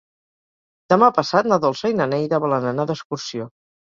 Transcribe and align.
Demà 0.93 1.09
passat 1.17 1.49
na 1.51 1.59
Dolça 1.67 1.93
i 1.93 1.97
na 1.99 2.09
Neida 2.13 2.39
volen 2.45 2.65
anar 2.71 2.89
d'excursió. 2.93 3.49